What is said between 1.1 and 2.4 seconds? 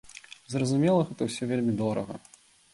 гэта ўсё вельмі дорага.